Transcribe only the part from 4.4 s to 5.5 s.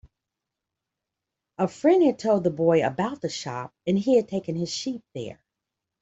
his sheep there.